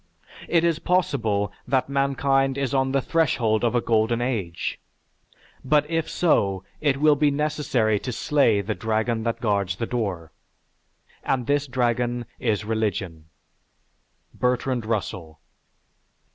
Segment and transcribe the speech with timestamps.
[0.49, 4.79] It is possible that mankind is on the threshold of a golden age,
[5.63, 10.31] but if so, it will be necessary to slay the dragon that guards the door,
[11.23, 13.25] and this dragon is religion."
[14.35, 15.39] (_Bertrand Russell.